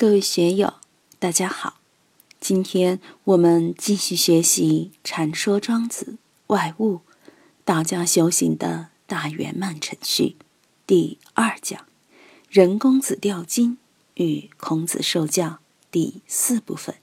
[0.00, 0.74] 各位学友，
[1.18, 1.80] 大家好！
[2.38, 6.98] 今天我们继续学习《禅说庄子外物》，
[7.64, 10.36] 道家修行的大圆满程序
[10.86, 11.84] 第二讲
[12.48, 13.78] “人公子钓金
[14.14, 15.58] 与孔子受教”
[15.90, 16.94] 第四部分。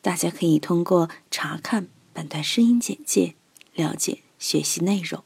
[0.00, 3.34] 大家可以通过查看本段声音简介
[3.74, 5.22] 了解学习内容。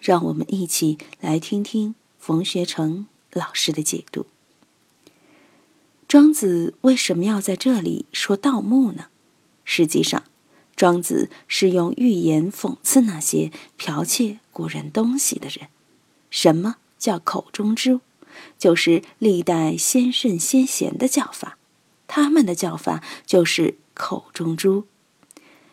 [0.00, 4.26] 让我们一起来听听冯学成老师的解读。
[6.08, 9.06] 庄子为什么要在这里说盗墓呢？
[9.64, 10.22] 实际上，
[10.76, 15.68] 庄子是用寓言讽刺那些剽窃古人东西的人。
[16.30, 18.00] 什么叫口中珠？
[18.56, 21.58] 就是历代先圣先贤的叫法，
[22.06, 24.84] 他们的叫法就是口中珠。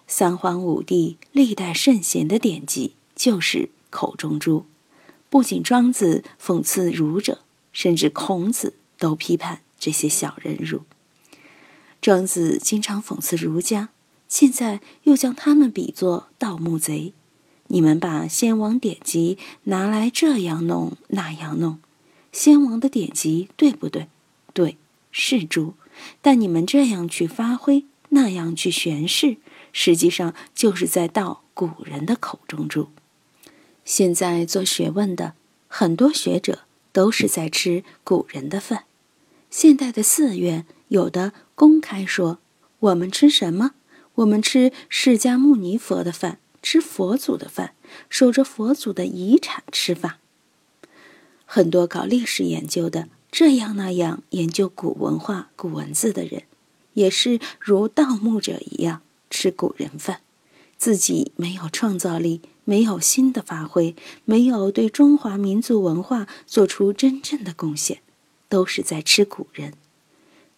[0.08, 4.66] 三皇五帝历代圣贤的典籍就是口中珠。
[5.30, 7.42] 不仅庄子讽刺儒者，
[7.72, 9.62] 甚至孔子都批判。
[9.84, 10.84] 这些小人儒，
[12.00, 13.90] 庄子经常讽刺儒家，
[14.30, 17.12] 现在又将他们比作盗墓贼。
[17.68, 21.80] 你们把先王典籍拿来这样弄那样弄，
[22.32, 24.08] 先王的典籍对不对？
[24.54, 24.78] 对，
[25.12, 25.74] 是猪。
[26.22, 29.36] 但你们这样去发挥，那样去诠释，
[29.74, 32.88] 实际上就是在盗古人的口中猪。
[33.84, 35.34] 现在做学问的
[35.68, 36.60] 很多学者
[36.94, 38.86] 都是在吃古人的饭。
[39.54, 42.40] 现代的寺院有的公开说
[42.80, 43.76] ：“我们吃什么？
[44.16, 47.76] 我们吃释迦牟尼佛的饭，吃佛祖的饭，
[48.10, 50.18] 守着佛祖的遗产吃法。”
[51.46, 56.46] 很多搞历史研究的，这样那样研究古文化、古文字的人，
[56.94, 60.22] 也是如盗墓者一样吃古人饭，
[60.80, 68.00] 自己没有创造力，没有新的发挥，没有对中华民族文化做出真正的贡献。
[68.54, 69.74] 都是在吃古人，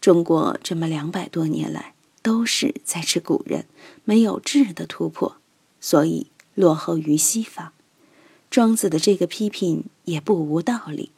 [0.01, 3.67] 中国这么两百多年来都是在吃古人，
[4.03, 5.37] 没有质的突破，
[5.79, 7.71] 所以落后于西方。
[8.51, 11.11] 庄子的这个批评也不无道理。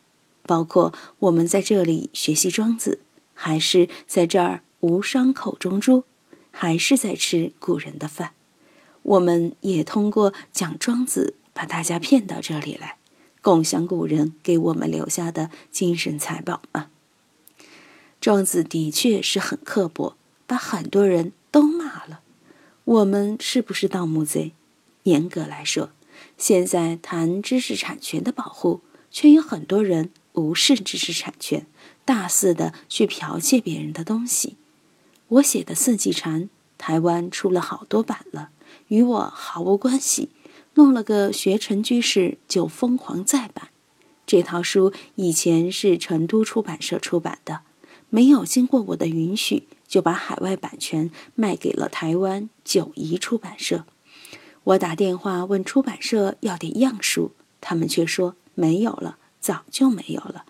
[0.44, 3.00] 包括我们在这里学习庄子，
[3.34, 6.04] 还是在这儿无伤口中珠，
[6.52, 8.34] 还是在吃古人的饭。
[9.02, 12.97] 我们也通过讲庄子，把大家骗到这里来。
[13.48, 16.90] 共享古人给我们留下的精神财宝吗？
[18.20, 22.20] 庄子的确是很刻薄，把很多人都骂了。
[22.84, 24.52] 我们是不是盗墓贼？
[25.04, 25.92] 严格来说，
[26.38, 31.66] 现在谈知识产权的保护，却有很多人无视知识产权，
[32.04, 34.58] 大肆的去剽窃别人的东西。
[35.30, 36.44] 我写的《四季蝉》，
[36.78, 38.50] 台湾出了好多版了，
[38.90, 40.32] 与我毫无关系。
[40.78, 43.70] 弄了个学成居士就疯狂再版，
[44.28, 47.62] 这套书以前是成都出版社出版的，
[48.12, 53.86] 没有经过我的允许就把海外版权卖给了台湾九一出版社。
[54.66, 60.46] 我打电话问出版社要点样书，他们却说没有了，早就没有了。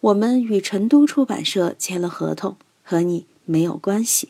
[0.00, 4.28] 我们与成都出版社签了合同，和你没有关系。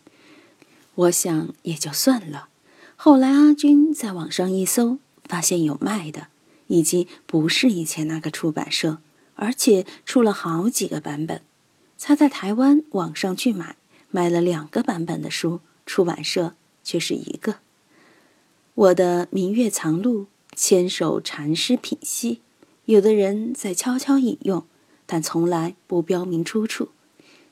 [0.95, 2.49] 我想也就算了。
[2.95, 4.99] 后来阿军在网上一搜。
[5.31, 6.27] 发现有卖的，
[6.67, 8.99] 已经不是以前那个出版社，
[9.37, 11.41] 而且出了好几个版本。
[12.01, 13.77] 他在台湾网上去买，
[14.11, 17.59] 买了两个版本的书，出版社却是一个。
[18.75, 20.23] 我的《明月藏录》
[20.57, 22.41] 千手禅师品析，
[22.87, 24.65] 有的人在悄悄引用，
[25.07, 26.89] 但从来不标明出处。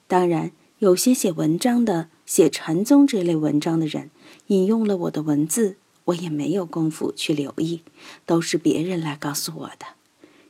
[0.09, 0.51] 当然，
[0.81, 4.11] 有些写文章的，写禅宗这类文章的人，
[4.49, 5.77] 引用了我的文字。
[6.09, 7.83] 我也没有功夫去留意，
[8.25, 9.87] 都是别人来告诉我的。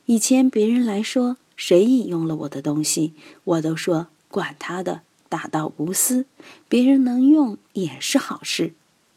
[0.05, 6.25] 以前别人来说谁引用了我的东西，我都说管他的，大道无私，
[6.67, 8.73] 别人能用也是好事。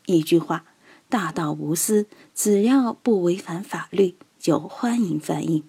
[0.07, 0.65] 一句话，
[1.09, 5.63] 大道无私，只要不违反法律，就欢迎翻译。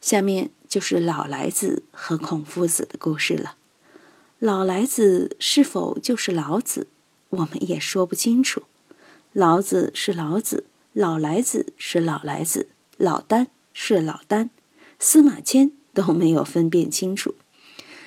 [0.00, 3.56] 下面就是老来子和孔夫子的故事了。
[4.38, 6.88] 老来子是否就是老子，
[7.28, 8.62] 我们也说不清楚。
[9.32, 12.68] 老子是老子，老来子是老来子，
[12.98, 14.50] 老丹是老丹，
[14.98, 17.34] 司马迁都没有分辨清楚。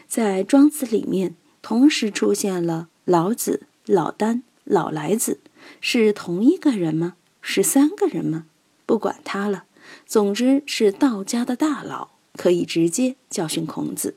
[0.08, 1.34] 在庄子里面，
[1.64, 5.40] 同时出现了老子、老丹、老来子，
[5.82, 7.16] 是同一个人吗？
[7.42, 8.46] 是三个人吗？
[8.86, 9.64] 不管他了，
[10.06, 14.14] 总之是道家的大佬，可以直接教训孔子。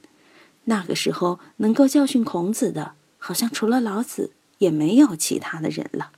[0.65, 6.13] 那个时候能够教训孔子的，好像除了老子，也没有其他的人了。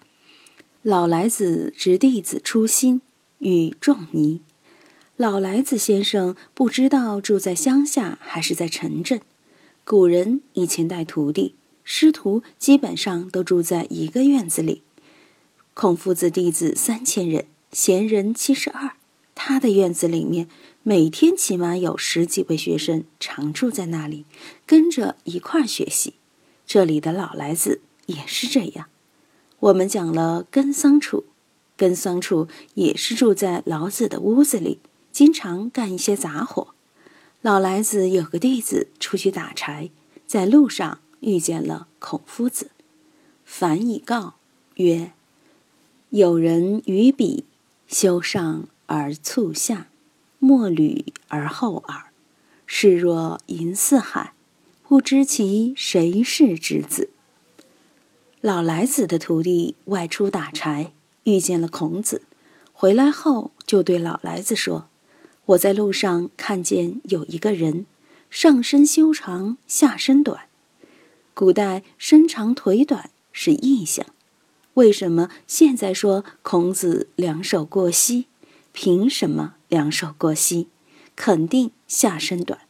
[0.82, 3.02] 老来子执弟子初心，
[3.40, 4.40] 与壮尼。
[5.18, 9.20] 老来子先生不知道住在乡下还是在城镇。
[9.84, 11.54] 古人以前带徒弟，
[11.84, 14.80] 师徒基本上都住在一个院子里。
[15.74, 18.92] 孔夫子弟子三千人，贤人七十二，
[19.34, 20.48] 他的院子里面
[20.82, 24.24] 每天起码有十几位学生常住在那里，
[24.64, 26.14] 跟着一块儿学习。
[26.66, 28.88] 这里的老来子也是这样。
[29.60, 31.24] 我们讲了根桑楚，
[31.76, 34.78] 根桑楚也是住在老子的屋子里，
[35.12, 36.74] 经常干一些杂活。
[37.42, 39.90] 老来子有个弟子出去打柴，
[40.26, 42.70] 在路上遇见了孔夫子。
[43.44, 44.36] 凡以告
[44.76, 45.12] 曰
[46.08, 47.44] ：“有人于彼，
[47.86, 49.88] 修上而促下，
[50.38, 52.06] 莫履而后耳。
[52.64, 54.32] 视若银似海，
[54.88, 57.10] 不知其谁是之子。”
[58.42, 60.92] 老来子的徒弟外出打柴，
[61.24, 62.22] 遇见了孔子，
[62.72, 64.86] 回来后就对老来子说。
[65.44, 67.84] 我在路上看见有一个人，
[68.30, 70.44] 上身修长，下身短。
[71.34, 74.06] 古代身长腿短是异象，
[74.72, 78.24] 为什么现在说孔子两手过膝？
[78.72, 80.68] 凭什么两手过膝？
[81.14, 82.60] 肯定下身短，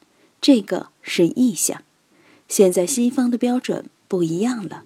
[0.40, 1.84] 这个是异象。
[2.48, 4.82] 现在西方的标准不一样了，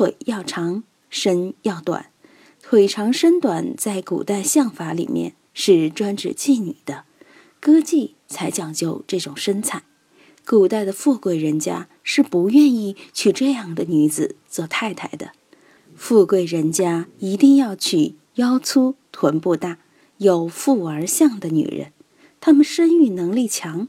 [0.00, 2.06] 腿要长，身要短。
[2.62, 7.04] 腿长身短在古代相法里面是专指妓女的。
[7.60, 9.82] 歌妓才讲究这种身材，
[10.46, 15.32] 古代的富贵人家是不愿意娶这样的女子做太太的。
[15.94, 19.80] 富贵人家一定要娶腰粗、臀部大、
[20.16, 21.92] 有富而相的女人，
[22.40, 23.88] 她们生育能力强，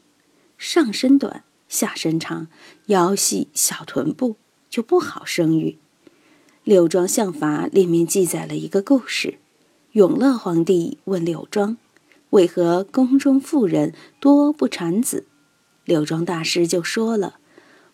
[0.57, 2.50] 上身短、下身长、
[2.88, 4.36] 腰细、小臀部
[4.69, 5.69] 就不好生育。
[6.63, 9.40] 《柳庄相法》里面记载了一个故事：
[9.94, 11.75] 永乐皇帝问柳庄。
[12.30, 15.25] 为何宫中妇人多不产子？
[15.86, 17.40] 柳庄大师就说了：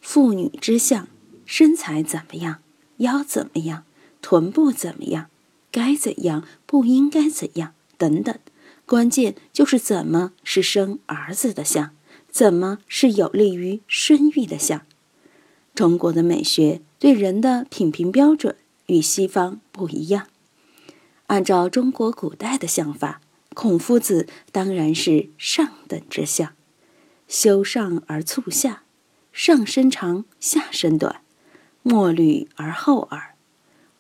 [0.02, 1.08] 妇女之相，
[1.46, 2.58] 身材怎么样，
[2.98, 3.86] 腰怎么样，
[4.22, 5.28] 臀部怎么样，
[5.72, 8.38] 该怎样，不应该怎样，等等。
[8.86, 11.92] 关键就是怎么是生儿子的相，
[12.30, 14.82] 怎么是有利于生育的相。
[15.74, 18.56] 中国的美学对人的品评标准
[18.88, 20.28] 与西方不一样。
[21.28, 23.22] 按照中国古代的想法。
[23.54, 26.54] 孔夫子当然是上等之相，
[27.28, 28.84] 修上而促下，
[29.34, 31.22] 上身长，下身短，
[31.82, 33.34] 墨绿而后耳，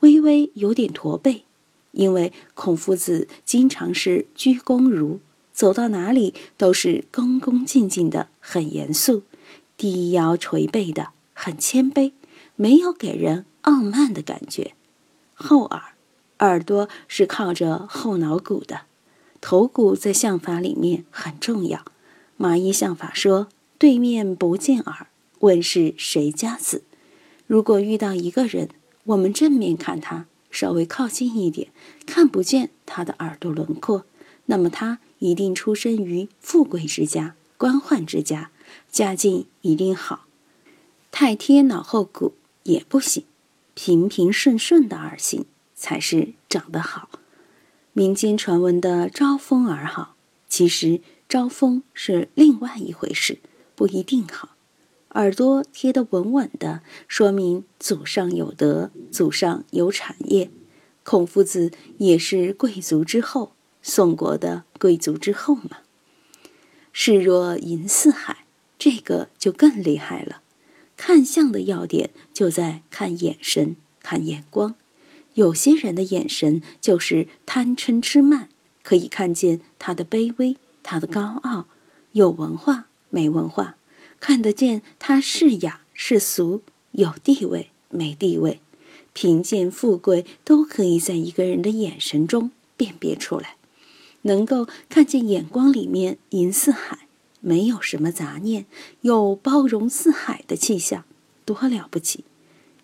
[0.02, 1.46] 微微有点驼背，
[1.94, 5.22] 因为孔夫子经常是鞠躬如，
[5.52, 9.24] 走到哪里都是恭恭敬敬的，很严肃，
[9.76, 12.12] 低腰垂背的，很谦卑，
[12.58, 14.74] 没有给人傲慢的感觉。
[15.34, 15.94] 后耳，
[16.40, 18.82] 耳朵是靠着后脑骨的。
[19.40, 21.86] 头骨在相法里面很重要。
[22.36, 23.48] 麻衣相法说
[23.80, 25.08] ：“对面不见耳，
[25.40, 26.84] 问是谁家子。”
[27.48, 28.70] 如果遇到一个人，
[29.06, 31.70] 我们正面看他，稍微靠近一点，
[32.06, 34.06] 看不见他的耳朵轮廓，
[34.48, 38.50] 那么他一定出身于富贵之家、官宦之家，
[38.92, 40.26] 家境一定好。
[41.12, 42.34] 太贴脑后骨
[42.68, 43.24] 也不行，
[43.74, 47.10] 平平顺顺的耳形才是长得好。
[47.94, 50.16] 民间传闻的招风耳好，
[50.50, 53.40] 其实招风是另外一回事，
[53.74, 54.50] 不一定好。
[55.12, 60.52] 耳朵贴得稳稳的，说明祖上有德，祖上有产业。
[61.04, 65.78] 孔夫子也是贵族之后，宋国的贵族之后嘛。
[66.92, 68.46] 视若银似海，
[68.78, 70.42] 这个就更厉害了。
[70.98, 74.76] 看相的要点就在看眼神，看眼光。
[75.36, 78.50] 有些人的眼神就是贪嗔痴慢，
[78.84, 81.68] 可以看见他的卑微，他的高傲，
[82.14, 83.78] 有文化没文化，
[84.20, 86.64] 看得见他是雅是俗，
[86.94, 88.60] 有地位没地位，
[89.14, 93.58] 贫贱富贵都可以在一个人的眼神中辨别出来，
[94.24, 97.07] 能够看见眼光里面银似海，
[97.48, 98.66] 没有什么杂念，
[99.02, 101.06] 有包容四海的气象，
[101.46, 102.26] 多了不起！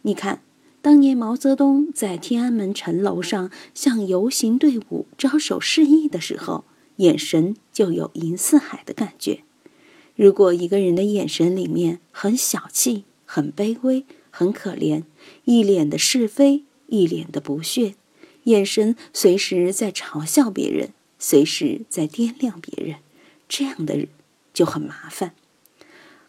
[0.03, 0.41] 你看。
[0.83, 6.65] 当年毛泽东在天安门城楼上向游行队伍招手示意的时候，
[6.97, 9.43] 眼神就有银四海的感觉。
[10.17, 15.03] 如果一个人的眼神里面很小气、很卑微、很可怜，
[15.45, 17.95] 一脸的是非，一脸的不屑，
[18.43, 22.97] 眼神随时在嘲笑别人，随时在掂量别人，
[23.47, 24.09] 这样的人
[24.53, 25.33] 就很麻烦。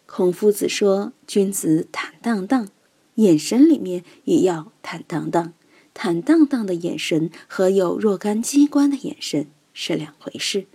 [0.05, 2.69] 孔夫子说：“君子坦荡荡。”
[3.15, 5.53] 眼神里面也要坦荡荡，
[5.93, 10.65] 坦荡荡的眼神和有若干机关的眼神是两回事。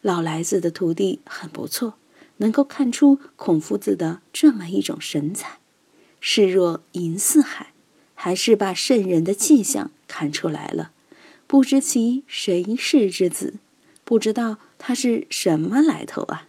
[0.00, 1.96] 老来子的徒弟很不错，
[2.38, 5.58] 能够看出孔夫子的这么一种神采，
[6.18, 7.74] 视若银似海，
[8.14, 10.92] 还是把圣人的气象看出来了。
[11.46, 13.56] 不知其谁是之子，
[14.02, 16.48] 不知道他是什么来头啊！